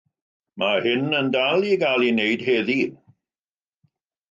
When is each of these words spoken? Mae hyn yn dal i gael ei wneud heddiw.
Mae 0.61 0.79
hyn 0.85 1.17
yn 1.17 1.29
dal 1.35 1.67
i 1.73 1.77
gael 1.85 2.07
ei 2.07 2.11
wneud 2.15 2.47
heddiw. 2.49 2.99